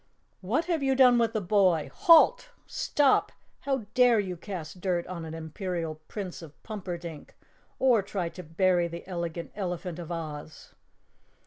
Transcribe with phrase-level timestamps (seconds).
[0.39, 1.91] "What have you done with the boy?
[1.93, 2.49] Halt!
[2.65, 3.31] Stop!
[3.59, 7.35] How dare you cast dirt on an Imperial Prince of Pumperdink
[7.77, 10.73] or try to bury the Elegant Elephant of Oz?"